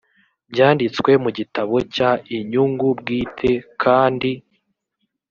byanditswe 0.51 1.11
mu 1.23 1.29
gitabo 1.37 1.75
cy 1.93 2.01
inyungu 2.37 2.87
bwite 2.99 3.51
kandi 3.83 4.31